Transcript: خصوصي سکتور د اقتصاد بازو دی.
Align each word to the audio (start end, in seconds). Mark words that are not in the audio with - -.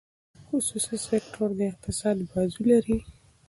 خصوصي 0.47 0.97
سکتور 1.07 1.49
د 1.59 1.59
اقتصاد 1.71 2.15
بازو 2.29 2.63
دی. 2.85 2.97